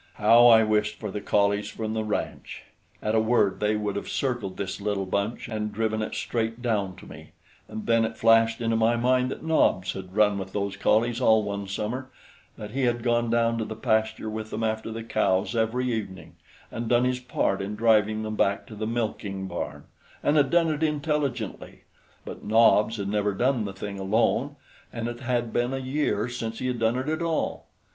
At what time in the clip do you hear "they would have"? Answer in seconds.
3.59-4.09